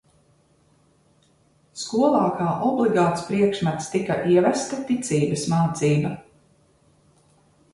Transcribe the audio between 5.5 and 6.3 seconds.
mācība.